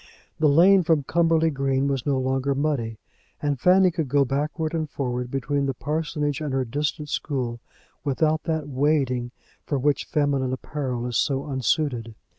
[0.39, 2.97] The lane from Cumberly Green was no longer muddy,
[3.39, 7.59] and Fanny could go backwards and forwards between the parsonage and her distant school
[8.03, 9.29] without that wading
[9.63, 12.15] for which feminine apparel is so unsuited.